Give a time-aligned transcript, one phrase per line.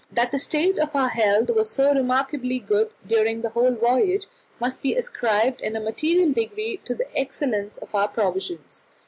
[0.11, 4.25] That the state of our health was so remarkably good during the whole voyage
[4.59, 8.81] must be ascribed in a material degree to the excellence of our provisions.